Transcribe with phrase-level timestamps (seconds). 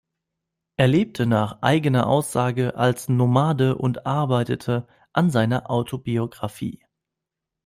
[0.77, 6.83] Er lebte nach eigener Aussage als Nomade und arbeitete an seiner Autobiografie.